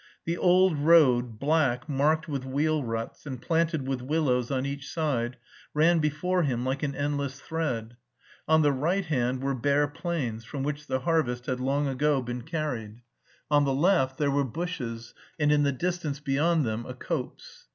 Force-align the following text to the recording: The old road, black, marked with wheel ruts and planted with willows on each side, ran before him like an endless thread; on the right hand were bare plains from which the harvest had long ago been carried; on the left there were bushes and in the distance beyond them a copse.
The 0.25 0.35
old 0.35 0.79
road, 0.79 1.37
black, 1.37 1.87
marked 1.87 2.27
with 2.27 2.43
wheel 2.43 2.83
ruts 2.83 3.27
and 3.27 3.39
planted 3.39 3.87
with 3.87 4.01
willows 4.01 4.49
on 4.49 4.65
each 4.65 4.89
side, 4.91 5.37
ran 5.75 5.99
before 5.99 6.41
him 6.41 6.65
like 6.65 6.81
an 6.81 6.95
endless 6.95 7.39
thread; 7.39 7.97
on 8.47 8.63
the 8.63 8.71
right 8.71 9.05
hand 9.05 9.43
were 9.43 9.53
bare 9.53 9.87
plains 9.87 10.43
from 10.43 10.63
which 10.63 10.87
the 10.87 11.01
harvest 11.01 11.45
had 11.45 11.59
long 11.59 11.87
ago 11.87 12.19
been 12.19 12.41
carried; 12.41 13.03
on 13.51 13.63
the 13.63 13.75
left 13.75 14.17
there 14.17 14.31
were 14.31 14.43
bushes 14.43 15.13
and 15.37 15.51
in 15.51 15.61
the 15.61 15.71
distance 15.71 16.19
beyond 16.19 16.65
them 16.65 16.83
a 16.87 16.95
copse. 16.95 17.67